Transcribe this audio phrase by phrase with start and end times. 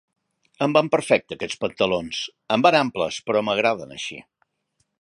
[0.65, 2.21] Em van perfecte, aquests pantalons.
[2.57, 4.19] Em van amples, però m'agraden així.